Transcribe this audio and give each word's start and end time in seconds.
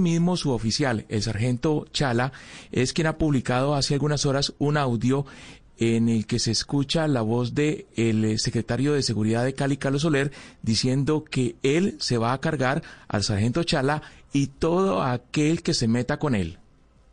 mismo 0.00 0.36
su 0.36 0.50
oficial, 0.50 1.06
el 1.08 1.22
sargento 1.22 1.86
Chala, 1.92 2.32
es 2.72 2.92
quien 2.92 3.06
ha 3.06 3.18
publicado 3.18 3.74
hace 3.74 3.94
algunas 3.94 4.26
horas 4.26 4.54
un 4.58 4.76
audio 4.76 5.26
en 5.78 6.08
el 6.08 6.26
que 6.26 6.38
se 6.38 6.50
escucha 6.50 7.08
la 7.08 7.22
voz 7.22 7.54
de 7.54 7.86
el 7.96 8.38
secretario 8.38 8.92
de 8.92 9.02
Seguridad 9.02 9.44
de 9.44 9.54
Cali, 9.54 9.78
Carlos 9.78 10.02
Soler, 10.02 10.30
diciendo 10.62 11.24
que 11.24 11.56
él 11.62 11.96
se 12.00 12.18
va 12.18 12.34
a 12.34 12.40
cargar 12.40 12.82
al 13.08 13.22
sargento 13.24 13.64
Chala 13.64 14.02
y 14.32 14.48
todo 14.48 15.02
aquel 15.02 15.62
que 15.62 15.72
se 15.72 15.88
meta 15.88 16.18
con 16.18 16.34
él. 16.34 16.58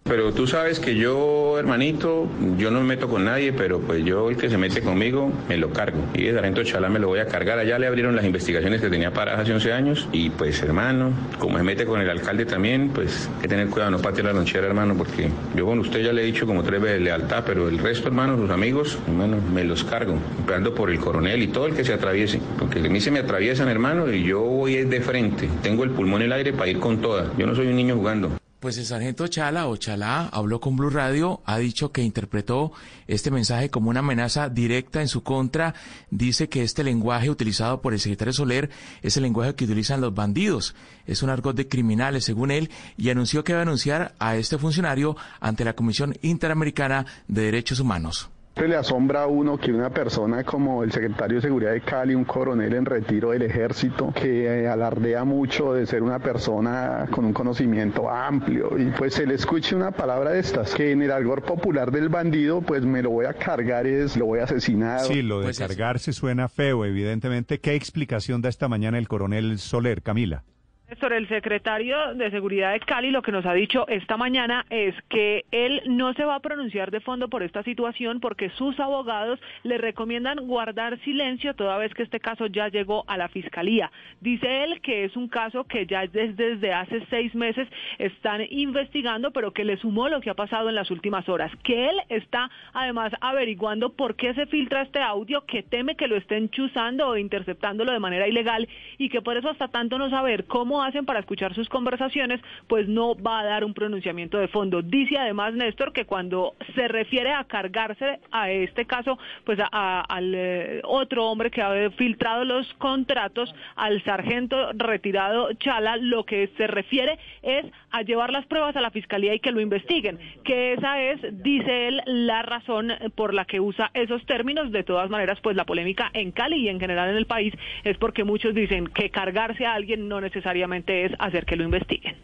Pero 0.08 0.32
tú 0.32 0.48
sabes 0.48 0.80
que 0.80 0.96
yo, 0.96 1.60
hermanito, 1.60 2.28
yo 2.58 2.72
no 2.72 2.80
me 2.80 2.86
meto 2.86 3.10
con 3.10 3.26
nadie, 3.26 3.52
pero 3.52 3.82
pues 3.82 4.06
yo 4.06 4.30
el 4.30 4.38
que 4.38 4.50
se 4.50 4.58
mete 4.58 4.82
conmigo 4.82 5.32
me 5.50 5.58
lo 5.58 5.72
cargo. 5.72 6.00
Y 6.14 6.28
el 6.28 6.36
sargento 6.36 6.64
Chala 6.64 6.88
me 6.88 7.00
lo 7.00 7.10
voy 7.10 7.20
a 7.20 7.28
cargar. 7.28 7.60
Allá 7.60 7.78
le 7.78 7.88
abrieron 7.88 8.16
las 8.16 8.24
investigaciones 8.24 8.80
que 8.80 8.90
tenía 8.90 9.12
paradas 9.12 9.42
hace 9.42 9.54
11 9.54 9.74
años. 9.74 10.08
Y 10.14 10.30
pues, 10.30 10.64
hermano, 10.64 11.12
como 11.40 11.58
se 11.58 11.64
mete 11.66 11.86
con 11.86 12.00
el 12.00 12.10
alcalde 12.10 12.46
también, 12.46 12.90
pues 12.90 13.30
hay 13.36 13.42
que 13.42 13.48
tener 13.50 13.68
cuidado, 13.68 13.92
no 13.92 14.00
patear 14.00 14.28
la 14.28 14.34
lonchera, 14.34 14.66
hermano, 14.66 14.96
porque 14.96 15.30
yo 15.56 15.66
con 15.66 15.80
usted 15.80 16.02
ya 16.02 16.14
le 16.14 16.22
he 16.24 16.26
dicho 16.26 16.48
como 16.48 16.64
tres 16.64 16.82
veces 16.82 17.02
lealtad, 17.02 17.44
pero 17.46 17.68
el 17.68 17.78
resto, 17.78 18.08
hermano, 18.08 18.38
sus 18.38 18.50
amigos, 18.50 18.98
hermano, 19.08 19.38
me 19.54 19.66
los 19.66 19.84
cargo. 19.84 20.18
Empezando 20.40 20.74
por 20.74 20.90
el 20.90 21.00
coronel 21.00 21.44
y 21.44 21.48
todo 21.48 21.68
el 21.68 21.76
que 21.76 21.84
se 21.84 21.94
atraviese. 21.94 22.40
Porque 22.58 22.80
a 22.80 22.84
mí 22.84 23.02
se 23.02 23.12
me 23.12 23.20
atraviesan, 23.20 23.68
hermano, 23.68 24.10
y 24.12 24.24
yo 24.24 24.40
voy 24.40 24.76
de 24.86 25.02
frente. 25.02 25.50
Tengo 25.62 25.84
el 25.84 25.90
pulmón 25.90 26.22
en 26.22 26.28
el 26.28 26.34
aire 26.34 26.54
para 26.54 26.70
ir 26.70 26.80
con 26.80 27.02
toda. 27.02 27.34
Yo 27.38 27.46
no 27.46 27.56
soy 27.56 27.68
un 27.68 27.76
niño 27.76 27.96
jugando. 27.96 28.32
Pues 28.60 28.76
el 28.80 28.86
sargento 28.86 29.28
Chala 29.28 29.68
o 29.68 29.78
Chalá 29.78 30.30
habló 30.30 30.60
con 30.60 30.76
Blue 30.76 30.90
Radio, 30.90 31.42
ha 31.46 31.60
dicho 31.60 31.92
que 31.92 32.02
interpretó 32.02 32.72
este 33.06 33.30
mensaje 33.30 33.70
como 33.70 33.92
una 33.92 34.00
amenaza 34.00 34.50
directa 34.50 35.00
en 35.00 35.08
su 35.08 35.22
contra. 35.22 35.76
Dice 36.10 36.50
que 36.50 36.64
este 36.64 36.84
lenguaje 36.84 37.30
utilizado 37.30 37.84
por 37.84 37.94
el 37.94 38.00
secretario 38.00 38.34
Soler 38.34 38.72
es 39.04 39.16
el 39.16 39.24
lenguaje 39.24 39.54
que 39.54 39.66
utilizan 39.66 40.02
los 40.02 40.16
bandidos. 40.16 40.74
Es 41.06 41.22
un 41.22 41.30
argot 41.30 41.56
de 41.56 41.68
criminales, 41.68 42.26
según 42.26 42.50
él, 42.50 42.72
y 42.98 43.12
anunció 43.12 43.44
que 43.44 43.54
va 43.54 43.60
a 43.60 43.62
anunciar 43.62 44.16
a 44.18 44.38
este 44.38 44.58
funcionario 44.58 45.16
ante 45.40 45.64
la 45.64 45.76
Comisión 45.76 46.18
Interamericana 46.24 47.06
de 47.28 47.44
Derechos 47.44 47.80
Humanos. 47.80 48.32
Se 48.58 48.68
le 48.68 48.76
asombra 48.76 49.24
a 49.24 49.28
uno 49.28 49.58
que 49.58 49.72
una 49.72 49.92
persona 49.92 50.44
como 50.44 50.84
el 50.84 50.92
secretario 50.92 51.36
de 51.36 51.42
Seguridad 51.42 51.74
de 51.74 51.82
Cali, 51.82 52.16
un 52.16 52.26
coronel 52.26 52.74
en 52.74 52.86
retiro 52.86 53.30
del 53.30 53.44
ejército, 53.44 54.12
que 54.12 54.46
eh, 54.64 54.68
alardea 54.68 55.24
mucho 55.24 55.74
de 55.74 55.86
ser 55.86 56.02
una 56.02 56.18
persona 56.18 57.06
con 57.12 57.24
un 57.26 57.34
conocimiento 57.34 58.10
amplio, 58.10 58.76
y 58.80 58.86
pues 58.98 59.14
se 59.14 59.28
le 59.28 59.36
escuche 59.36 59.76
una 59.76 59.92
palabra 59.92 60.32
de 60.32 60.40
estas, 60.40 60.74
que 60.74 60.92
en 60.92 61.04
el 61.04 61.12
algor 61.12 61.44
popular 61.44 61.92
del 61.92 62.10
bandido, 62.10 62.62
pues 62.62 62.84
me 62.84 63.04
lo 63.04 63.12
voy 63.12 63.28
a 63.28 63.34
cargar, 63.34 63.86
es 63.86 64.18
lo 64.18 64.26
voy 64.26 64.40
a 64.40 64.46
asesinar. 64.46 65.02
Sí, 65.02 65.22
lo 65.22 65.38
de 65.40 65.46
Pues 65.46 65.62
es- 65.62 65.68
cargarse 65.68 66.12
suena 66.12 66.50
feo, 66.50 66.84
evidentemente. 66.84 67.60
¿Qué 67.60 67.76
explicación 67.76 68.42
da 68.42 68.50
esta 68.50 68.68
mañana 68.68 68.98
el 68.98 69.08
coronel 69.08 69.60
Soler, 69.60 70.02
Camila? 70.02 70.44
Néstor, 70.90 71.12
el 71.12 71.28
secretario 71.28 72.14
de 72.14 72.32
Seguridad 72.32 72.72
de 72.72 72.80
Cali 72.80 73.12
lo 73.12 73.22
que 73.22 73.34
nos 73.34 73.46
ha 73.46 73.52
dicho 73.52 73.86
esta 73.90 74.16
mañana 74.16 74.66
es 74.70 74.96
que 75.10 75.44
él 75.52 75.82
no 75.86 76.14
se 76.14 76.24
va 76.24 76.36
a 76.36 76.40
pronunciar 76.40 76.92
de 76.92 77.02
fondo 77.02 77.28
por 77.28 77.44
esta 77.44 77.62
situación 77.64 78.22
porque 78.22 78.50
sus 78.52 78.80
abogados 78.80 79.38
le 79.64 79.78
recomiendan 79.78 80.48
guardar 80.48 80.98
silencio 81.00 81.56
toda 81.56 81.78
vez 81.78 81.94
que 81.94 82.04
este 82.04 82.22
caso 82.22 82.46
ya 82.46 82.70
llegó 82.70 83.04
a 83.08 83.18
la 83.18 83.28
fiscalía. 83.28 83.92
Dice 84.22 84.64
él 84.64 84.80
que 84.80 85.04
es 85.04 85.18
un 85.18 85.28
caso 85.28 85.66
que 85.66 85.86
ya 85.86 86.08
desde, 86.08 86.72
hace 86.72 87.06
seis 87.10 87.36
meses 87.36 87.68
están 87.98 88.44
investigando, 88.50 89.32
pero 89.32 89.52
que 89.52 89.66
le 89.66 89.76
sumó 89.76 90.08
lo 90.08 90.22
que 90.22 90.30
ha 90.30 90.36
pasado 90.36 90.70
en 90.70 90.76
las 90.76 90.90
últimas 90.90 91.28
horas. 91.28 91.52
Que 91.64 91.90
él 91.90 91.98
está 92.08 92.50
además 92.72 93.12
averiguando 93.20 93.90
por 93.92 94.16
qué 94.16 94.34
se 94.36 94.46
filtra 94.46 94.84
este 94.84 95.02
audio, 95.02 95.46
que 95.46 95.64
teme 95.64 95.98
que 95.98 96.08
lo 96.08 96.16
estén 96.16 96.50
chuzando 96.50 97.10
o 97.10 97.18
interceptándolo 97.18 97.92
de 97.92 98.00
manera 98.00 98.26
ilegal 98.26 98.70
y 98.98 99.10
que 99.10 99.22
por 99.22 99.36
eso 99.36 99.50
hasta 99.50 99.68
tanto 99.68 99.98
no 99.98 100.10
saber 100.10 100.46
cómo 100.46 100.77
hacen 100.84 101.06
para 101.06 101.20
escuchar 101.20 101.54
sus 101.54 101.70
conversaciones, 101.70 102.42
pues 102.68 102.88
no 102.88 103.16
va 103.16 103.40
a 103.40 103.46
dar 103.46 103.64
un 103.64 103.74
pronunciamiento 103.74 104.38
de 104.38 104.48
fondo. 104.48 104.82
Dice 104.82 105.18
además 105.18 105.54
Néstor 105.54 105.94
que 105.94 106.06
cuando 106.06 106.56
se 106.76 106.88
refiere 106.88 107.32
a 107.32 107.44
cargarse 107.46 108.20
a 108.32 108.52
este 108.52 108.86
caso, 108.86 109.18
pues 109.44 109.60
a- 109.60 110.02
al 110.02 110.34
eh, 110.36 110.82
otro 110.84 111.26
hombre 111.28 111.52
que 111.52 111.62
ha 111.62 111.90
filtrado 111.92 112.44
los 112.46 112.72
contratos, 112.76 113.54
al 113.76 114.04
sargento 114.04 114.72
retirado 114.74 115.54
Chala, 115.54 115.98
lo 115.98 116.26
que 116.26 116.50
se 116.58 116.68
refiere 116.68 117.18
es 117.42 117.66
a 117.92 118.02
llevar 118.02 118.32
las 118.32 118.46
pruebas 118.46 118.76
a 118.76 118.82
la 118.82 118.92
fiscalía 118.92 119.34
y 119.34 119.40
que 119.40 119.52
lo 119.52 119.62
investiguen, 119.62 120.20
que 120.44 120.74
esa 120.74 121.02
es, 121.02 121.20
dice 121.44 121.88
él, 121.88 122.02
la 122.06 122.42
razón 122.42 122.92
por 123.16 123.34
la 123.34 123.46
que 123.46 123.60
usa 123.60 123.90
esos 123.94 124.26
términos. 124.26 124.72
De 124.72 124.84
todas 124.84 125.10
maneras, 125.10 125.40
pues 125.42 125.56
la 125.56 125.66
polémica 125.66 126.10
en 126.14 126.32
Cali 126.32 126.58
y 126.58 126.70
en 126.70 126.80
general 126.80 127.10
en 127.10 127.16
el 127.18 127.26
país 127.26 127.54
es 127.84 127.98
porque 127.98 128.24
muchos 128.24 128.54
dicen 128.54 128.88
que 128.88 129.10
cargarse 129.10 129.66
a 129.66 129.74
alguien 129.74 130.08
no 130.08 130.20
necesariamente 130.22 130.67
es 130.76 131.12
hacer 131.20 131.46
que 131.46 131.56
lo 131.56 131.64
investiguen. 131.64 132.16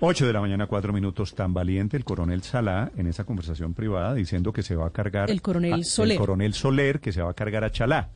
8 0.00 0.26
de 0.26 0.32
la 0.32 0.40
mañana, 0.40 0.66
cuatro 0.66 0.92
minutos. 0.92 1.34
Tan 1.34 1.54
valiente 1.54 1.96
el 1.96 2.04
coronel 2.04 2.42
Salá 2.42 2.90
en 2.96 3.06
esa 3.06 3.24
conversación 3.24 3.72
privada 3.72 4.14
diciendo 4.14 4.52
que 4.52 4.62
se 4.62 4.76
va 4.76 4.86
a 4.86 4.90
cargar. 4.90 5.30
El 5.30 5.40
coronel 5.40 5.72
a- 5.72 5.84
Soler. 5.84 6.12
El 6.12 6.18
coronel 6.18 6.52
Soler 6.54 7.00
que 7.00 7.12
se 7.12 7.22
va 7.22 7.30
a 7.30 7.34
cargar 7.34 7.64
a 7.64 7.70
Chalá. 7.70 8.10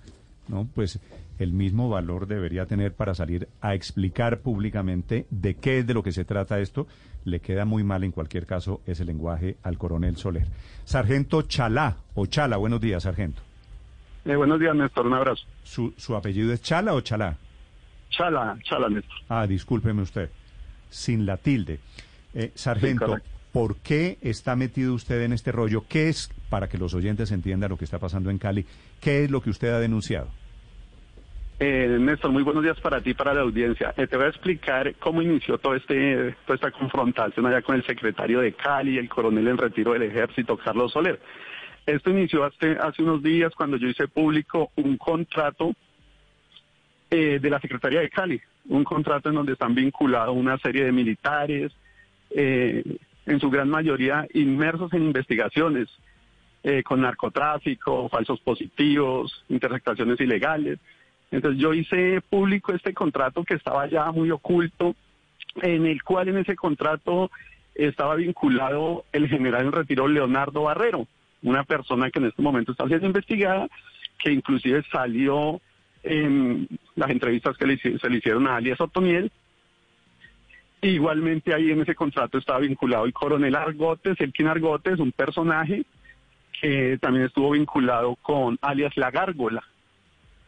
¿no? 0.49 0.69
Pues 0.75 0.99
el 1.39 1.53
mismo 1.53 1.89
valor 1.89 2.27
debería 2.27 2.67
tener 2.67 2.93
para 2.93 3.15
salir 3.15 3.49
a 3.63 3.75
explicar 3.75 4.41
públicamente 4.41 5.27
de 5.31 5.55
qué 5.55 5.79
es 5.79 5.87
de 5.87 5.95
lo 5.95 6.03
que 6.03 6.13
se 6.13 6.25
trata 6.27 6.59
esto. 6.61 6.87
Le 7.25 7.41
queda 7.41 7.65
muy 7.65 7.83
mal 7.85 8.03
en 8.05 8.13
cualquier 8.13 8.47
caso 8.47 8.81
ese 8.87 9.05
lenguaje 9.05 9.57
al 9.63 9.79
coronel 9.79 10.17
Soler. 10.17 10.49
Sargento 10.85 11.43
Chalá 11.43 11.97
o 12.15 12.27
Chala, 12.27 12.57
buenos 12.59 12.81
días, 12.81 13.05
sargento. 13.05 13.41
Eh, 14.27 14.37
buenos 14.37 14.61
días, 14.61 14.75
Néstor, 14.77 15.07
un 15.07 15.15
abrazo. 15.15 15.45
¿Su, 15.63 15.95
su 15.97 16.15
apellido 16.15 16.53
es 16.53 16.61
Chala 16.61 16.93
o 16.95 17.01
Chalá? 17.01 17.37
Chala, 18.11 18.59
chala, 18.63 18.89
Néstor. 18.89 19.17
Ah, 19.29 19.47
discúlpeme 19.47 20.03
usted, 20.03 20.31
sin 20.91 21.25
la 21.27 21.37
tilde. 21.37 21.81
Eh, 22.35 22.53
sargento. 22.55 23.19
¿por 23.53 23.77
qué 23.77 24.19
está 24.23 24.57
metido 24.57 24.95
usted 24.95 25.23
en 25.23 25.33
este 25.33 25.53
rollo? 25.53 25.85
¿Qué 25.89 26.09
es, 26.09 26.31
para 26.49 26.69
que 26.69 26.79
los 26.79 26.95
oyentes 26.95 27.33
entiendan 27.33 27.71
lo 27.71 27.77
que 27.77 27.85
está 27.85 27.99
pasando 27.99 28.31
en 28.31 28.39
Cali, 28.39 28.65
qué 29.01 29.25
es 29.25 29.31
lo 29.31 29.41
que 29.41 29.51
usted 29.51 29.73
ha 29.73 29.81
denunciado? 29.81 30.29
Eh, 31.59 31.99
Néstor, 32.01 32.31
muy 32.31 32.43
buenos 32.43 32.63
días 32.63 32.81
para 32.81 33.03
ti 33.03 33.11
y 33.11 33.15
para 33.15 33.35
la 33.35 33.43
audiencia. 33.43 33.93
Eh, 33.97 34.07
te 34.07 34.17
voy 34.17 34.27
a 34.27 34.29
explicar 34.31 34.95
cómo 34.99 35.21
inició 35.21 35.59
todo 35.59 35.75
este, 35.75 36.35
toda 36.47 36.55
esta 36.55 36.71
confrontación 36.71 37.45
allá 37.45 37.61
con 37.61 37.77
el 37.77 37.85
secretario 37.85 38.41
de 38.41 38.55
Cali, 38.55 38.97
el 38.97 39.11
coronel 39.11 39.47
en 39.47 39.59
retiro 39.59 39.93
del 39.93 40.05
ejército, 40.05 40.57
Carlos 40.57 40.93
Soler. 40.93 41.21
Esto 41.85 42.11
inició 42.11 42.45
hace, 42.45 42.79
hace 42.81 43.03
unos 43.03 43.23
días 43.23 43.53
cuando 43.55 43.77
yo 43.77 43.89
hice 43.89 44.09
público 44.09 44.71
un 44.77 44.97
contrato 44.97 45.75
eh, 47.11 47.39
de 47.41 47.51
la 47.51 47.61
Secretaría 47.61 48.01
de 48.01 48.09
Cali, 48.09 48.41
un 48.69 48.85
contrato 48.85 49.29
en 49.29 49.35
donde 49.35 49.55
están 49.55 49.75
vinculados 49.75 50.37
una 50.37 50.59
serie 50.59 50.85
de 50.85 50.93
militares, 50.93 51.73
eh, 52.31 52.85
en 53.27 53.41
su 53.41 53.51
gran 53.51 53.69
mayoría 53.69 54.27
inmersos 54.35 54.93
en 54.93 55.05
investigaciones 55.05 55.89
eh, 56.63 56.83
con 56.83 57.01
narcotráfico, 57.01 58.09
falsos 58.09 58.41
positivos, 58.41 59.45
interceptaciones 59.49 60.21
ilegales. 60.21 60.79
Entonces 61.31 61.61
yo 61.61 61.73
hice 61.75 62.21
público 62.21 62.73
este 62.73 62.93
contrato 62.93 63.45
que 63.45 63.55
estaba 63.55 63.87
ya 63.87 64.11
muy 64.13 64.31
oculto, 64.31 64.95
en 65.63 65.87
el 65.87 66.03
cual 66.03 66.29
en 66.29 66.39
ese 66.39 66.57
contrato 66.57 67.31
estaba 67.75 68.17
vinculado 68.17 69.05
el 69.13 69.29
general 69.29 69.67
en 69.67 69.73
retiro 69.73 70.07
Leonardo 70.07 70.63
Barrero, 70.63 71.07
una 71.43 71.65
persona 71.65 72.11
que 72.11 72.19
en 72.19 72.27
este 72.27 72.43
momento 72.43 72.73
está 72.73 72.87
siendo 72.87 73.07
investigada, 73.07 73.69
que 74.19 74.33
inclusive 74.33 74.85
salió 74.93 75.61
en 76.03 76.69
las 76.97 77.11
entrevistas 77.11 77.57
que 77.57 77.67
le 77.67 77.79
se 77.79 78.11
le 78.11 78.19
hicieron 78.19 78.47
a 78.47 78.57
alias 78.57 78.81
Otoniel. 78.81 79.31
Igualmente 80.83 81.55
ahí 81.55 81.71
en 81.71 81.83
ese 81.83 81.95
contrato 81.95 82.39
estaba 82.39 82.61
vinculado 82.61 83.05
el 83.05 83.13
coronel 83.13 83.55
Argotes, 83.55 84.19
Elkin 84.19 84.47
Argotes, 84.47 84.99
un 84.99 85.13
personaje 85.13 85.85
que 86.61 86.99
también 86.99 87.27
estuvo 87.27 87.51
vinculado 87.51 88.17
con 88.17 88.59
alias 88.63 88.97
La 88.97 89.11
Gárgola 89.11 89.63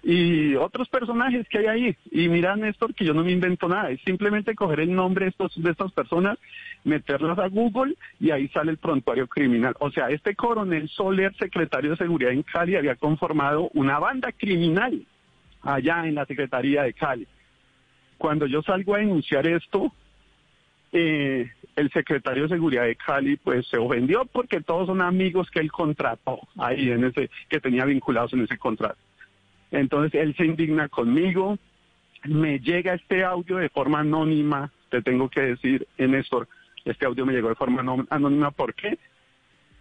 y 0.03 0.57
otros 0.57 0.89
personajes 0.89 1.47
que 1.49 1.59
hay 1.59 1.67
ahí. 1.67 1.97
Y 2.11 2.29
mira, 2.29 2.57
Néstor, 2.57 2.95
que 2.95 3.05
yo 3.05 3.15
no 3.15 3.23
me 3.23 3.31
invento 3.31 3.69
nada, 3.69 3.91
es 3.91 4.01
simplemente 4.05 4.55
coger 4.55 4.81
el 4.81 4.95
nombre 4.95 5.27
de, 5.27 5.31
estos, 5.31 5.63
de 5.63 5.71
estas 5.71 5.93
personas, 5.93 6.39
meterlas 6.85 7.39
a 7.39 7.47
Google 7.49 7.95
y 8.19 8.31
ahí 8.31 8.49
sale 8.49 8.73
el 8.73 8.79
prontuario 8.79 9.29
criminal. 9.29 9.75
O 9.79 9.91
sea, 9.91 10.09
este 10.11 10.35
coronel 10.35 10.89
Soler, 10.89 11.35
secretario 11.37 11.91
de 11.91 11.97
Seguridad 11.97 12.33
en 12.33 12.43
Cali, 12.43 12.75
había 12.75 12.97
conformado 12.97 13.71
una 13.75 13.99
banda 13.99 14.33
criminal 14.33 15.07
allá 15.63 16.07
en 16.07 16.15
la 16.15 16.27
Secretaría 16.27 16.83
de 16.83 16.93
Cali. 16.95 17.27
Cuando 18.19 18.47
yo 18.47 18.63
salgo 18.63 18.95
a 18.95 18.99
denunciar 18.99 19.47
esto, 19.47 19.93
eh, 20.93 21.51
el 21.77 21.91
secretario 21.91 22.43
de 22.45 22.49
Seguridad 22.51 22.85
de 22.85 22.97
Cali 22.97 23.37
pues 23.37 23.67
se 23.69 23.79
ofendió 23.79 24.27
porque 24.27 24.61
todos 24.61 24.87
son 24.89 25.01
amigos 25.01 25.51
que 25.51 25.61
él 25.61 25.73
contrató 25.73 26.41
ahí 26.59 26.91
en 26.91 27.05
ese 27.05 27.31
que 27.49 27.61
tenía 27.61 27.85
vinculados 27.85 28.33
en 28.35 28.43
ese 28.43 28.59
contrato. 28.59 28.99
Entonces 29.71 30.21
él 30.21 30.35
se 30.37 30.45
indigna 30.45 30.89
conmigo, 30.89 31.59
me 32.25 32.59
llega 32.61 32.95
este 32.95 33.25
audio 33.25 33.57
de 33.57 33.71
forma 33.71 34.01
anónima, 34.01 34.71
te 34.91 35.01
tengo 35.01 35.31
que 35.31 35.41
decir, 35.41 35.87
eh, 35.97 36.07
Néstor, 36.07 36.47
este 36.85 37.07
audio 37.07 37.25
me 37.25 37.33
llegó 37.33 37.49
de 37.49 37.55
forma 37.55 37.81
anó- 37.81 38.07
anónima, 38.11 38.51
¿por 38.51 38.75
qué? 38.75 38.99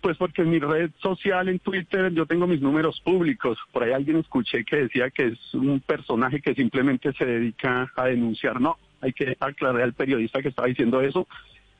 Pues 0.01 0.17
porque 0.17 0.41
en 0.41 0.49
mi 0.49 0.59
red 0.59 0.89
social, 0.99 1.47
en 1.47 1.59
Twitter, 1.59 2.11
yo 2.11 2.25
tengo 2.25 2.47
mis 2.47 2.59
números 2.59 2.99
públicos. 3.01 3.57
Por 3.71 3.83
ahí 3.83 3.91
alguien 3.91 4.17
escuché 4.17 4.65
que 4.65 4.77
decía 4.77 5.11
que 5.11 5.27
es 5.27 5.53
un 5.53 5.79
personaje 5.79 6.41
que 6.41 6.55
simplemente 6.55 7.13
se 7.13 7.25
dedica 7.25 7.91
a 7.95 8.05
denunciar. 8.05 8.59
No, 8.59 8.77
hay 8.99 9.13
que 9.13 9.37
aclarar 9.39 9.83
al 9.83 9.93
periodista 9.93 10.41
que 10.41 10.49
estaba 10.49 10.67
diciendo 10.67 11.01
eso, 11.01 11.27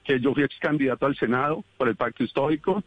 que 0.04 0.20
yo 0.20 0.34
fui 0.34 0.44
ex 0.44 0.58
candidato 0.60 1.08
al 1.08 1.16
Senado 1.16 1.64
por 1.78 1.88
el 1.88 1.96
pacto 1.96 2.24
histórico, 2.24 2.84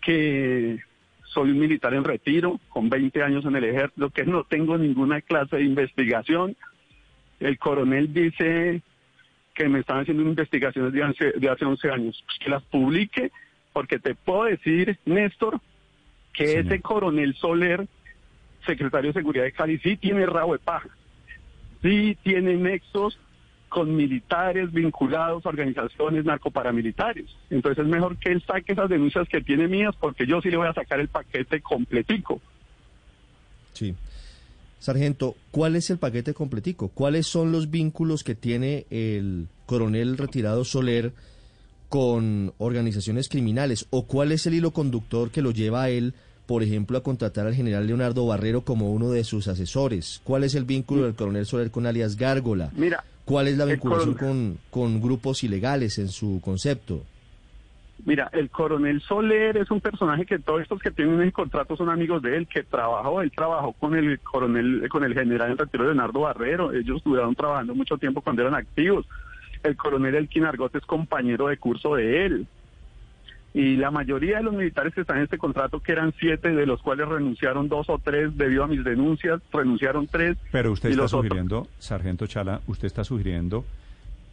que 0.00 0.78
soy 1.24 1.50
un 1.50 1.58
militar 1.58 1.92
en 1.92 2.04
retiro, 2.04 2.58
con 2.70 2.88
20 2.88 3.22
años 3.22 3.44
en 3.44 3.56
el 3.56 3.64
ejército, 3.64 4.08
que 4.08 4.24
no 4.24 4.44
tengo 4.44 4.78
ninguna 4.78 5.20
clase 5.20 5.56
de 5.56 5.64
investigación. 5.64 6.56
El 7.40 7.58
coronel 7.58 8.14
dice 8.14 8.80
que 9.52 9.68
me 9.68 9.80
están 9.80 10.00
haciendo 10.00 10.22
investigaciones 10.22 10.94
de 10.94 11.02
hace, 11.02 11.32
de 11.32 11.48
hace 11.50 11.66
11 11.66 11.90
años, 11.90 12.22
pues 12.26 12.38
que 12.38 12.50
las 12.50 12.62
publique, 12.64 13.30
porque 13.76 13.98
te 13.98 14.14
puedo 14.14 14.44
decir, 14.44 14.98
Néstor, 15.04 15.60
que 16.32 16.60
ese 16.60 16.80
coronel 16.80 17.34
Soler, 17.34 17.86
secretario 18.64 19.10
de 19.10 19.20
Seguridad 19.20 19.44
de 19.44 19.52
Cali, 19.52 19.76
sí 19.80 19.98
tiene 19.98 20.24
rabo 20.24 20.54
de 20.54 20.60
paja, 20.60 20.88
sí 21.82 22.16
tiene 22.22 22.54
nexos 22.54 23.18
con 23.68 23.94
militares 23.94 24.72
vinculados 24.72 25.44
a 25.44 25.50
organizaciones 25.50 26.24
narcoparamilitares. 26.24 27.26
Entonces 27.50 27.84
es 27.84 27.90
mejor 27.90 28.16
que 28.16 28.32
él 28.32 28.42
saque 28.46 28.72
esas 28.72 28.88
denuncias 28.88 29.28
que 29.28 29.42
tiene 29.42 29.68
mías 29.68 29.94
porque 30.00 30.26
yo 30.26 30.40
sí 30.40 30.48
le 30.48 30.56
voy 30.56 30.68
a 30.68 30.72
sacar 30.72 30.98
el 30.98 31.08
paquete 31.08 31.60
completico. 31.60 32.40
Sí. 33.74 33.94
Sargento, 34.78 35.36
¿cuál 35.50 35.76
es 35.76 35.90
el 35.90 35.98
paquete 35.98 36.32
completico? 36.32 36.88
¿Cuáles 36.88 37.26
son 37.26 37.52
los 37.52 37.70
vínculos 37.70 38.24
que 38.24 38.34
tiene 38.34 38.86
el 38.88 39.48
coronel 39.66 40.16
retirado 40.16 40.64
Soler 40.64 41.12
con 41.88 42.52
organizaciones 42.58 43.28
criminales? 43.28 43.86
¿O 43.90 44.06
cuál 44.06 44.32
es 44.32 44.46
el 44.46 44.54
hilo 44.54 44.70
conductor 44.70 45.30
que 45.30 45.42
lo 45.42 45.50
lleva 45.50 45.84
a 45.84 45.90
él, 45.90 46.14
por 46.46 46.62
ejemplo, 46.62 46.98
a 46.98 47.02
contratar 47.02 47.46
al 47.46 47.54
general 47.54 47.86
Leonardo 47.86 48.26
Barrero 48.26 48.62
como 48.62 48.92
uno 48.92 49.10
de 49.10 49.24
sus 49.24 49.48
asesores? 49.48 50.20
¿Cuál 50.24 50.44
es 50.44 50.54
el 50.54 50.64
vínculo 50.64 51.04
del 51.04 51.14
coronel 51.14 51.46
Soler 51.46 51.70
con 51.70 51.86
alias 51.86 52.16
Gárgola? 52.16 52.70
Mira, 52.74 53.04
¿Cuál 53.26 53.48
es 53.48 53.58
la 53.58 53.64
vinculación 53.64 54.14
con, 54.14 54.58
con 54.70 55.02
grupos 55.02 55.42
ilegales 55.42 55.98
en 55.98 56.08
su 56.08 56.40
concepto? 56.40 57.02
Mira, 58.04 58.30
el 58.32 58.50
coronel 58.50 59.00
Soler 59.00 59.56
es 59.56 59.68
un 59.72 59.80
personaje 59.80 60.24
que 60.24 60.38
todos 60.38 60.62
estos 60.62 60.80
que 60.80 60.92
tienen 60.92 61.20
el 61.20 61.32
contrato 61.32 61.76
son 61.76 61.90
amigos 61.90 62.22
de 62.22 62.36
él, 62.36 62.46
que 62.46 62.62
trabajó, 62.62 63.20
él 63.20 63.32
trabajó 63.32 63.72
con 63.72 63.96
el 63.96 64.20
coronel, 64.20 64.88
con 64.88 65.02
el 65.02 65.12
general 65.12 65.50
en 65.50 65.58
retiro 65.58 65.84
Leonardo 65.84 66.20
Barrero, 66.20 66.72
ellos 66.72 66.98
estuvieron 66.98 67.34
trabajando 67.34 67.74
mucho 67.74 67.98
tiempo 67.98 68.20
cuando 68.20 68.42
eran 68.42 68.54
activos. 68.54 69.06
El 69.66 69.76
coronel 69.76 70.14
Elkin 70.14 70.44
Argot 70.44 70.74
es 70.74 70.84
compañero 70.86 71.48
de 71.48 71.56
curso 71.56 71.94
de 71.94 72.26
él. 72.26 72.46
Y 73.54 73.76
la 73.76 73.90
mayoría 73.90 74.36
de 74.38 74.42
los 74.42 74.54
militares 74.54 74.94
que 74.94 75.00
están 75.00 75.16
en 75.16 75.24
este 75.24 75.38
contrato, 75.38 75.80
que 75.80 75.92
eran 75.92 76.12
siete, 76.18 76.50
de 76.50 76.66
los 76.66 76.82
cuales 76.82 77.08
renunciaron 77.08 77.68
dos 77.68 77.88
o 77.88 77.98
tres 77.98 78.36
debido 78.36 78.64
a 78.64 78.66
mis 78.66 78.84
denuncias, 78.84 79.40
renunciaron 79.50 80.06
tres. 80.06 80.36
Pero 80.52 80.72
usted 80.72 80.90
está 80.90 81.08
sugiriendo, 81.08 81.66
sargento 81.78 82.26
Chala, 82.26 82.60
usted 82.66 82.86
está 82.86 83.02
sugiriendo 83.02 83.64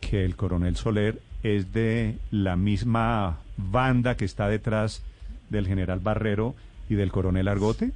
que 0.02 0.26
el 0.26 0.36
coronel 0.36 0.76
Soler 0.76 1.20
es 1.42 1.74
de 1.74 2.18
la 2.32 2.58
misma 2.58 3.40
banda 3.58 4.18
que 4.18 4.26
está 4.26 4.50
detrás 4.50 5.04
del 5.50 5.68
general 5.68 6.00
Barrero 6.00 6.56
y 6.90 6.96
del 6.96 7.12
coronel 7.12 7.48
Argote? 7.48 7.92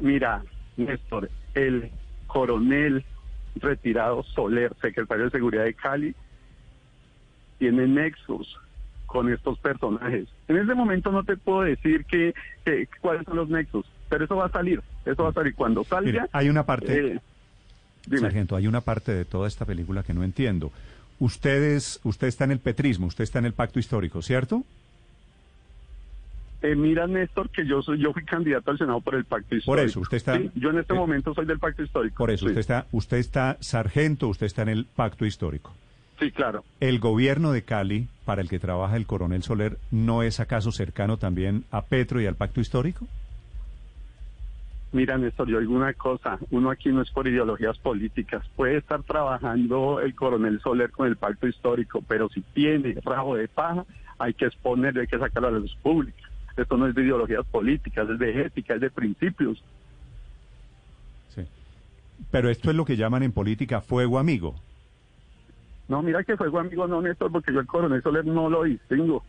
Mira, 0.00 0.42
Néstor, 0.76 1.30
el 1.54 1.90
coronel 2.26 3.04
retirado 3.56 4.22
Soler, 4.22 4.72
secretario 4.80 5.24
de 5.24 5.30
Seguridad 5.30 5.64
de 5.64 5.74
Cali, 5.74 6.14
tiene 7.58 7.86
nexos 7.86 8.58
con 9.06 9.32
estos 9.32 9.58
personajes. 9.58 10.28
En 10.48 10.56
este 10.56 10.74
momento 10.74 11.12
no 11.12 11.22
te 11.22 11.36
puedo 11.36 11.62
decir 11.62 12.04
que, 12.04 12.34
cuáles 13.00 13.24
son 13.24 13.36
los 13.36 13.48
nexos, 13.48 13.86
pero 14.08 14.24
eso 14.24 14.36
va 14.36 14.46
a 14.46 14.50
salir, 14.50 14.82
eso 15.04 15.22
va 15.22 15.30
a 15.30 15.32
salir 15.32 15.54
cuando 15.54 15.84
salga. 15.84 16.28
hay 16.32 16.48
una 16.48 16.66
parte, 16.66 17.12
eh, 17.12 17.20
sargento, 18.18 18.56
hay 18.56 18.66
una 18.66 18.80
parte 18.80 19.14
de 19.14 19.24
toda 19.24 19.46
esta 19.46 19.64
película 19.64 20.02
que 20.02 20.14
no 20.14 20.24
entiendo. 20.24 20.72
Ustedes, 21.20 22.00
usted 22.02 22.26
está 22.26 22.44
en 22.44 22.50
el 22.50 22.58
petrismo, 22.58 23.06
usted 23.06 23.22
está 23.24 23.38
en 23.38 23.46
el 23.46 23.52
pacto 23.52 23.78
histórico, 23.78 24.20
¿cierto? 24.20 24.64
Eh, 26.62 26.74
mira, 26.74 27.06
Néstor, 27.06 27.50
que 27.50 27.66
yo 27.66 27.82
soy, 27.82 27.98
yo 27.98 28.12
fui 28.12 28.24
candidato 28.24 28.70
al 28.70 28.78
Senado 28.78 29.00
por 29.00 29.14
el 29.14 29.26
pacto 29.26 29.54
histórico. 29.54 29.70
Por 29.70 29.78
eso, 29.78 30.00
usted 30.00 30.16
está. 30.16 30.40
yo 30.54 30.70
en 30.70 30.78
este 30.78 30.94
eh, 30.94 30.96
momento 30.96 31.34
soy 31.34 31.44
del 31.44 31.58
pacto 31.58 31.82
histórico. 31.82 32.16
Por 32.16 32.30
eso, 32.30 32.46
usted 32.46 32.58
está, 32.58 32.86
usted 32.90 33.18
está 33.18 33.58
sargento, 33.60 34.28
usted 34.28 34.46
está 34.46 34.62
en 34.62 34.70
el 34.70 34.86
pacto 34.86 35.26
histórico. 35.26 35.74
Sí, 36.24 36.30
claro. 36.30 36.64
¿El 36.80 37.00
gobierno 37.00 37.52
de 37.52 37.64
Cali, 37.64 38.08
para 38.24 38.40
el 38.40 38.48
que 38.48 38.58
trabaja 38.58 38.96
el 38.96 39.04
coronel 39.04 39.42
Soler, 39.42 39.76
no 39.90 40.22
es 40.22 40.40
acaso 40.40 40.72
cercano 40.72 41.18
también 41.18 41.66
a 41.70 41.82
Petro 41.82 42.18
y 42.18 42.24
al 42.24 42.34
pacto 42.34 42.62
histórico? 42.62 43.06
Mira, 44.92 45.18
Néstor, 45.18 45.50
yo 45.50 45.60
digo 45.60 45.74
una 45.74 45.92
cosa, 45.92 46.38
uno 46.50 46.70
aquí 46.70 46.88
no 46.88 47.02
es 47.02 47.10
por 47.10 47.28
ideologías 47.28 47.76
políticas, 47.76 48.42
puede 48.56 48.78
estar 48.78 49.02
trabajando 49.02 50.00
el 50.00 50.14
coronel 50.14 50.60
Soler 50.62 50.90
con 50.92 51.08
el 51.08 51.16
pacto 51.16 51.46
histórico, 51.46 52.02
pero 52.08 52.30
si 52.30 52.40
tiene 52.40 52.98
rabo 53.04 53.36
de 53.36 53.46
paja, 53.46 53.84
hay 54.18 54.32
que 54.32 54.46
exponerlo, 54.46 55.02
hay 55.02 55.06
que 55.06 55.18
sacarlo 55.18 55.48
a 55.48 55.52
la 55.52 55.58
luz 55.58 55.76
pública. 55.82 56.26
Esto 56.56 56.78
no 56.78 56.86
es 56.86 56.94
de 56.94 57.02
ideologías 57.02 57.44
políticas, 57.44 58.08
es 58.08 58.18
de 58.18 58.46
ética, 58.46 58.76
es 58.76 58.80
de 58.80 58.88
principios. 58.88 59.62
Sí. 61.34 61.42
Pero 62.30 62.48
esto 62.48 62.70
es 62.70 62.76
lo 62.76 62.86
que 62.86 62.96
llaman 62.96 63.24
en 63.24 63.32
política 63.32 63.82
fuego 63.82 64.18
amigo. 64.18 64.54
No, 65.88 66.02
mira 66.02 66.24
que 66.24 66.36
fuego 66.36 66.58
amigo 66.58 66.86
no, 66.86 67.02
Néstor, 67.02 67.30
porque 67.30 67.52
yo 67.52 67.60
el 67.60 67.66
coronel 67.66 68.02
Soler 68.02 68.24
no 68.24 68.48
lo 68.48 68.64
distingo. 68.64 69.22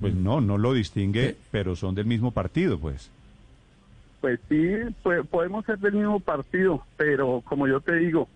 Pues 0.00 0.14
no, 0.14 0.40
no 0.40 0.58
lo 0.58 0.72
distingue, 0.72 1.36
pero 1.50 1.76
son 1.76 1.94
del 1.94 2.06
mismo 2.06 2.30
partido, 2.30 2.78
pues. 2.78 3.10
Pues 4.20 4.40
sí, 4.48 4.72
podemos 5.30 5.66
ser 5.66 5.78
del 5.78 5.92
mismo 5.92 6.18
partido, 6.18 6.82
pero 6.96 7.42
como 7.44 7.68
yo 7.68 7.80
te 7.80 7.94
digo, 7.96 8.26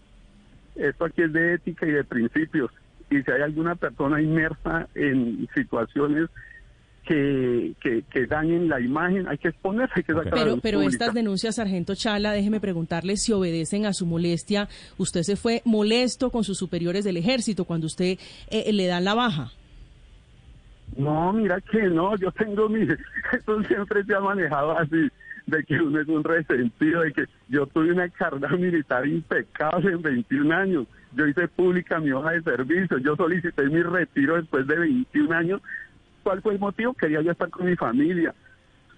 esto 0.76 1.06
aquí 1.06 1.22
es 1.22 1.32
de 1.32 1.54
ética 1.54 1.86
y 1.86 1.92
de 1.92 2.04
principios. 2.04 2.70
Y 3.10 3.22
si 3.22 3.30
hay 3.30 3.40
alguna 3.40 3.74
persona 3.74 4.20
inmersa 4.20 4.86
en 4.94 5.48
situaciones 5.54 6.28
que, 7.08 8.04
que, 8.10 8.26
dañen 8.26 8.68
la 8.68 8.80
imagen, 8.80 9.26
hay 9.28 9.38
que 9.38 9.48
exponerse, 9.48 9.94
hay 9.96 10.02
que 10.02 10.12
sacar 10.12 10.32
Pero, 10.32 10.58
pero 10.58 10.82
estas 10.82 11.14
denuncias, 11.14 11.54
Sargento 11.54 11.94
Chala, 11.94 12.32
déjeme 12.32 12.60
preguntarle 12.60 13.16
si 13.16 13.32
obedecen 13.32 13.86
a 13.86 13.94
su 13.94 14.04
molestia. 14.04 14.68
Usted 14.98 15.22
se 15.22 15.36
fue 15.36 15.62
molesto 15.64 16.30
con 16.30 16.44
sus 16.44 16.58
superiores 16.58 17.04
del 17.04 17.16
ejército 17.16 17.64
cuando 17.64 17.86
usted 17.86 18.18
eh, 18.50 18.72
le 18.72 18.86
da 18.86 19.00
la 19.00 19.14
baja. 19.14 19.50
No, 20.96 21.32
mira 21.32 21.60
que 21.62 21.82
no, 21.84 22.14
yo 22.16 22.30
tengo 22.32 22.68
mi, 22.68 22.82
eso 23.32 23.62
siempre 23.64 24.04
se 24.04 24.14
ha 24.14 24.20
manejado 24.20 24.76
así, 24.78 25.08
de 25.46 25.64
que 25.64 25.80
uno 25.80 26.00
es 26.00 26.08
un 26.08 26.22
resentido, 26.22 27.00
de 27.02 27.12
que 27.12 27.24
yo 27.48 27.66
tuve 27.66 27.92
una 27.92 28.08
carrera 28.10 28.50
militar 28.50 29.06
impecable 29.06 29.92
en 29.92 30.02
21 30.02 30.54
años, 30.54 30.86
yo 31.14 31.26
hice 31.26 31.48
pública 31.48 32.00
mi 32.00 32.10
hoja 32.10 32.32
de 32.32 32.42
servicio, 32.42 32.98
yo 32.98 33.16
solicité 33.16 33.64
mi 33.70 33.82
retiro 33.82 34.36
después 34.36 34.66
de 34.66 34.78
21 34.78 35.34
años 35.34 35.62
¿Cuál 36.28 36.42
fue 36.42 36.52
el 36.52 36.58
motivo? 36.58 36.92
Quería 36.92 37.22
ya 37.22 37.32
estar 37.32 37.48
con 37.48 37.64
mi 37.64 37.74
familia. 37.74 38.34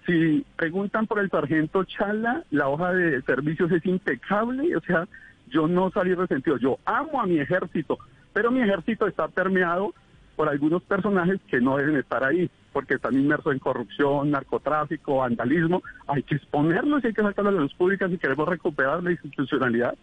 Si 0.05 0.45
preguntan 0.57 1.07
por 1.07 1.17
el 1.19 1.29
sargento 1.29 1.85
Chala, 1.85 2.43
la 2.51 2.67
hoja 2.67 2.91
de 2.91 3.21
servicios 3.21 3.71
es 3.71 3.85
impecable, 3.85 4.75
o 4.75 4.81
sea, 4.81 5.07
yo 5.47 5.65
no 5.65 5.89
salí 5.91 6.13
resentido, 6.13 6.57
yo 6.57 6.77
amo 6.83 7.21
a 7.21 7.25
mi 7.25 7.39
ejército, 7.39 7.99
pero 8.33 8.51
mi 8.51 8.61
ejército 8.61 9.07
está 9.07 9.29
permeado 9.29 9.93
por 10.35 10.49
algunos 10.49 10.83
personajes 10.83 11.39
que 11.47 11.61
no 11.61 11.77
deben 11.77 11.95
estar 11.95 12.21
ahí, 12.21 12.51
porque 12.73 12.95
están 12.95 13.13
inmersos 13.13 13.53
en 13.53 13.59
corrupción, 13.59 14.31
narcotráfico, 14.31 15.19
vandalismo, 15.19 15.81
hay 16.07 16.23
que 16.23 16.35
exponerlos 16.35 17.01
y 17.01 17.07
hay 17.07 17.13
que 17.13 17.21
sacar 17.21 17.47
a 17.47 17.51
las 17.51 17.61
luz 17.61 17.73
públicas 17.75 18.11
si 18.11 18.17
queremos 18.17 18.45
recuperar 18.45 19.01
la 19.01 19.11
institucionalidad. 19.11 19.95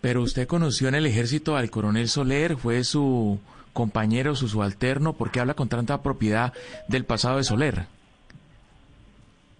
Pero 0.00 0.22
usted 0.22 0.48
conoció 0.48 0.88
en 0.88 0.96
el 0.96 1.06
ejército 1.06 1.56
al 1.56 1.70
coronel 1.70 2.08
Soler, 2.08 2.56
fue 2.56 2.82
su 2.82 3.38
compañero, 3.72 4.34
su 4.34 4.48
subalterno? 4.48 5.14
¿Por 5.14 5.30
qué 5.30 5.40
habla 5.40 5.54
con 5.54 5.68
tanta 5.68 6.02
propiedad 6.02 6.52
del 6.88 7.04
pasado 7.04 7.38
de 7.38 7.44
Soler? 7.44 7.86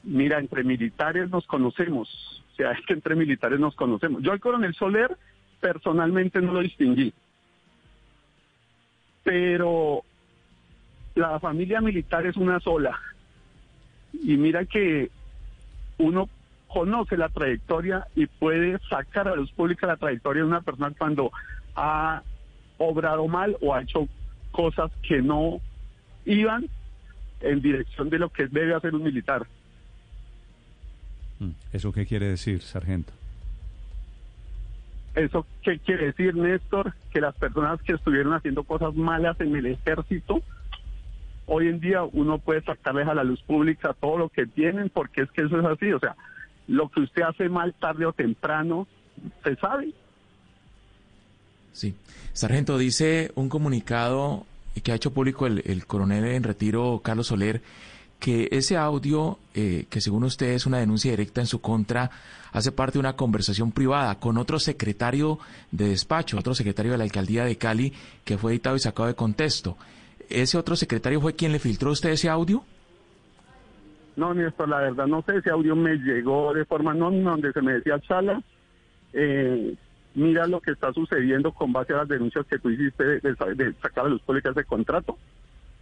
Mira, 0.02 0.38
entre 0.38 0.64
militares 0.64 1.30
nos 1.30 1.46
conocemos. 1.46 2.42
O 2.52 2.56
sea, 2.56 2.72
es 2.78 2.84
que 2.86 2.94
entre 2.94 3.14
militares 3.14 3.60
nos 3.60 3.74
conocemos. 3.74 4.22
Yo 4.22 4.32
al 4.32 4.40
coronel 4.40 4.74
Soler 4.74 5.16
personalmente 5.60 6.40
no 6.40 6.52
lo 6.52 6.60
distinguí. 6.60 7.12
Pero 9.22 10.02
la 11.14 11.38
familia 11.38 11.80
militar 11.80 12.26
es 12.26 12.36
una 12.36 12.60
sola. 12.60 12.98
Y 14.12 14.36
mira 14.36 14.64
que 14.64 15.10
uno 15.98 16.28
conoce 16.68 17.16
la 17.16 17.28
trayectoria 17.28 18.06
y 18.14 18.26
puede 18.26 18.78
sacar 18.88 19.28
a 19.28 19.36
luz 19.36 19.52
pública 19.52 19.86
la 19.86 19.96
trayectoria 19.96 20.42
de 20.42 20.48
una 20.48 20.62
persona 20.62 20.92
cuando 20.96 21.30
ha 21.74 22.22
obrado 22.80 23.28
mal 23.28 23.56
o 23.60 23.74
ha 23.74 23.82
hecho 23.82 24.08
cosas 24.50 24.90
que 25.02 25.20
no 25.20 25.60
iban 26.24 26.66
en 27.40 27.60
dirección 27.60 28.10
de 28.10 28.18
lo 28.18 28.30
que 28.30 28.46
debe 28.46 28.74
hacer 28.74 28.94
un 28.94 29.02
militar. 29.02 29.46
Mm, 31.38 31.50
¿Eso 31.72 31.92
qué 31.92 32.06
quiere 32.06 32.26
decir, 32.26 32.62
sargento? 32.62 33.12
¿Eso 35.14 35.46
qué 35.62 35.78
quiere 35.78 36.06
decir, 36.06 36.34
Néstor? 36.34 36.94
Que 37.12 37.20
las 37.20 37.34
personas 37.34 37.82
que 37.82 37.92
estuvieron 37.92 38.32
haciendo 38.32 38.62
cosas 38.64 38.94
malas 38.94 39.38
en 39.40 39.54
el 39.56 39.66
ejército, 39.66 40.40
hoy 41.46 41.68
en 41.68 41.80
día 41.80 42.02
uno 42.04 42.38
puede 42.38 42.62
sacarles 42.62 43.08
a 43.08 43.14
la 43.14 43.24
luz 43.24 43.42
pública 43.42 43.94
todo 43.94 44.16
lo 44.16 44.28
que 44.28 44.46
tienen, 44.46 44.88
porque 44.88 45.22
es 45.22 45.30
que 45.32 45.42
eso 45.42 45.58
es 45.58 45.66
así. 45.66 45.92
O 45.92 45.98
sea, 45.98 46.16
lo 46.66 46.88
que 46.88 47.00
usted 47.00 47.22
hace 47.22 47.48
mal 47.48 47.74
tarde 47.74 48.06
o 48.06 48.12
temprano 48.12 48.86
se 49.44 49.56
sabe. 49.56 49.92
Sí. 51.72 51.94
Sargento, 52.32 52.78
dice 52.78 53.32
un 53.34 53.48
comunicado 53.48 54.46
que 54.82 54.92
ha 54.92 54.94
hecho 54.94 55.12
público 55.12 55.46
el, 55.46 55.62
el 55.66 55.86
coronel 55.86 56.24
en 56.24 56.42
retiro, 56.42 57.00
Carlos 57.02 57.28
Soler, 57.28 57.60
que 58.20 58.48
ese 58.52 58.76
audio, 58.76 59.38
eh, 59.54 59.86
que 59.88 60.00
según 60.00 60.24
usted 60.24 60.50
es 60.50 60.66
una 60.66 60.78
denuncia 60.78 61.10
directa 61.10 61.40
en 61.40 61.46
su 61.46 61.60
contra, 61.60 62.10
hace 62.52 62.70
parte 62.70 62.94
de 62.94 63.00
una 63.00 63.16
conversación 63.16 63.72
privada 63.72 64.14
con 64.16 64.36
otro 64.36 64.58
secretario 64.58 65.38
de 65.72 65.88
despacho, 65.88 66.38
otro 66.38 66.54
secretario 66.54 66.92
de 66.92 66.98
la 66.98 67.04
alcaldía 67.04 67.44
de 67.44 67.56
Cali, 67.56 67.92
que 68.24 68.38
fue 68.38 68.52
editado 68.52 68.76
y 68.76 68.80
sacado 68.80 69.08
de 69.08 69.14
contexto. 69.14 69.76
¿Ese 70.28 70.58
otro 70.58 70.76
secretario 70.76 71.20
fue 71.20 71.34
quien 71.34 71.50
le 71.50 71.58
filtró 71.58 71.88
a 71.88 71.92
usted 71.92 72.10
ese 72.10 72.28
audio? 72.28 72.62
No, 74.16 74.34
Néstor, 74.34 74.68
la 74.68 74.80
verdad 74.80 75.06
no 75.06 75.22
sé, 75.22 75.38
ese 75.38 75.50
audio 75.50 75.74
me 75.74 75.96
llegó 75.96 76.52
de 76.52 76.64
forma 76.66 76.90
anónima 76.90 77.32
donde 77.32 77.52
se 77.52 77.62
me 77.62 77.72
decía 77.72 77.98
Chala, 78.00 78.42
eh, 79.14 79.74
mira 80.14 80.46
lo 80.46 80.60
que 80.60 80.72
está 80.72 80.92
sucediendo 80.92 81.52
con 81.52 81.72
base 81.72 81.92
a 81.92 81.98
las 81.98 82.08
denuncias 82.08 82.46
que 82.46 82.58
tú 82.58 82.70
hiciste 82.70 83.04
de, 83.04 83.20
de, 83.20 83.54
de 83.54 83.72
sacar 83.80 84.06
a 84.06 84.08
los 84.08 84.20
públicos 84.22 84.54
de 84.54 84.64
contrato. 84.64 85.16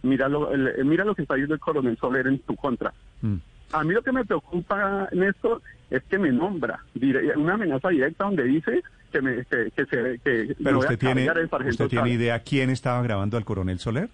Mira 0.01 0.29
lo, 0.29 0.51
el, 0.53 0.85
mira 0.85 1.03
lo 1.03 1.13
que 1.15 1.23
está 1.23 1.35
diciendo 1.35 1.55
el 1.55 1.59
coronel 1.59 1.97
Soler 1.97 2.27
en 2.27 2.39
tu 2.39 2.55
contra. 2.55 2.93
Mm. 3.21 3.35
A 3.73 3.83
mí 3.83 3.93
lo 3.93 4.01
que 4.01 4.11
me 4.11 4.25
preocupa, 4.25 5.09
Néstor, 5.11 5.61
es 5.89 6.01
que 6.03 6.17
me 6.17 6.31
nombra 6.31 6.79
dire- 6.95 7.35
una 7.37 7.53
amenaza 7.55 7.89
directa 7.89 8.23
donde 8.25 8.43
dice 8.43 8.81
que, 9.11 9.21
me, 9.21 9.45
que, 9.45 9.71
que 9.75 9.85
se 9.85 10.19
que 10.23 10.55
me 10.59 10.63
Pero 10.63 10.77
voy 10.77 10.85
a 10.87 10.97
tiene, 10.97 11.29
usted 11.69 11.87
tiene 11.87 12.09
idea 12.11 12.39
quién 12.39 12.69
estaba 12.69 13.01
grabando 13.03 13.37
al 13.37 13.45
coronel 13.45 13.79
Soler. 13.79 14.09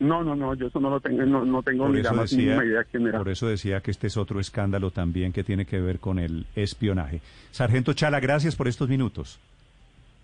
No, 0.00 0.24
no, 0.24 0.34
no, 0.34 0.54
yo 0.54 0.66
eso 0.66 0.80
no 0.80 0.90
lo 0.90 1.00
tengo, 1.00 1.24
no, 1.24 1.44
no 1.44 1.62
tengo 1.62 1.88
ni 1.88 2.02
la 2.02 2.12
más 2.12 2.30
decía, 2.30 2.46
mínima 2.46 2.64
idea 2.64 2.84
quién 2.84 3.06
era. 3.06 3.18
por 3.18 3.28
eso 3.28 3.46
decía 3.46 3.80
que 3.80 3.92
este 3.92 4.08
es 4.08 4.16
otro 4.16 4.40
escándalo 4.40 4.90
también 4.90 5.32
que 5.32 5.44
tiene 5.44 5.64
que 5.66 5.80
ver 5.80 6.00
con 6.00 6.18
el 6.18 6.46
espionaje. 6.56 7.20
Sargento 7.52 7.92
Chala, 7.92 8.18
gracias 8.18 8.56
por 8.56 8.66
estos 8.66 8.88
minutos. 8.88 9.38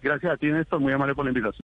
Gracias 0.02 0.32
a 0.32 0.36
ti, 0.36 0.46
Néstor, 0.46 0.80
muy 0.80 0.92
amable 0.92 1.14
por 1.14 1.24
la 1.24 1.30
invitación. 1.30 1.58